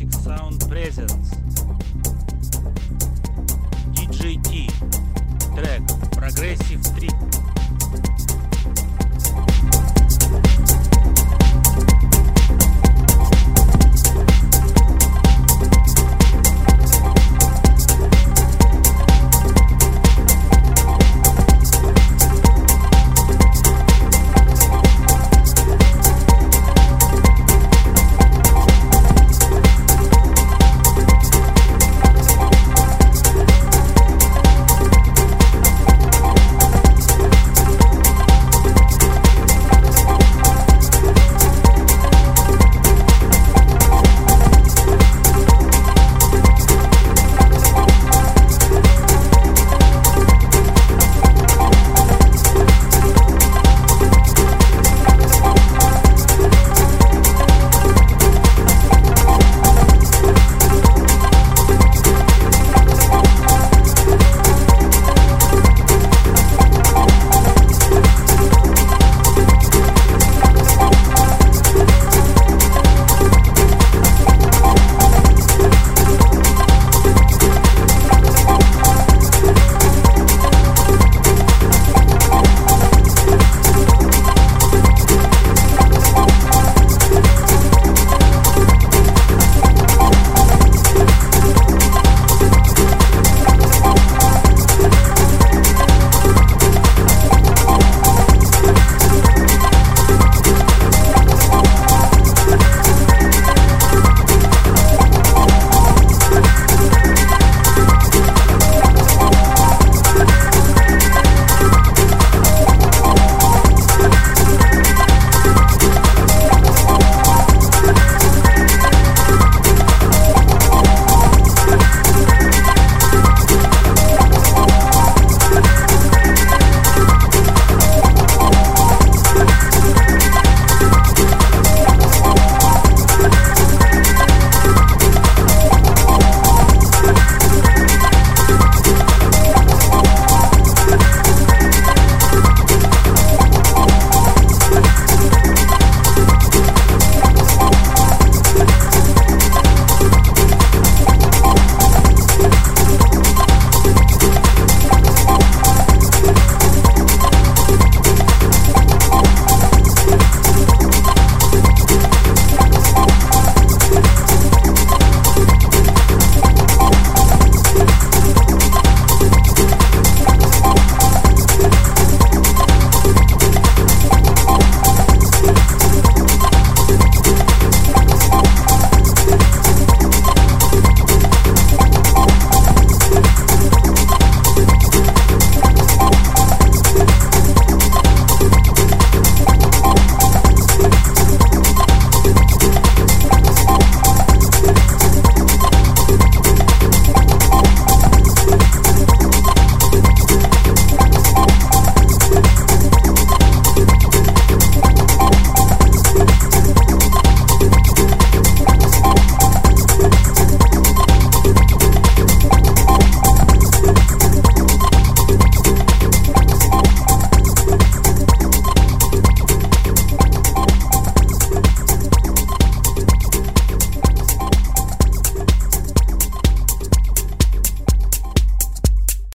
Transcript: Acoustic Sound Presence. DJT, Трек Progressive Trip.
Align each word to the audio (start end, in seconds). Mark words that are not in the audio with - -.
Acoustic 0.00 0.12
Sound 0.22 0.68
Presence. 0.68 1.30
DJT, 3.92 4.66
Трек 5.54 5.82
Progressive 6.10 6.82
Trip. 6.96 7.29